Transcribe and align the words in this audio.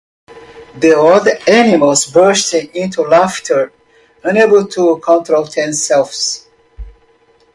The 0.79 0.97
other 0.99 1.33
animals 1.47 2.07
burst 2.11 2.55
into 2.55 3.03
laughter, 3.03 3.71
unable 4.23 4.65
to 4.69 4.97
control 4.97 5.45
themselves. 5.45 6.47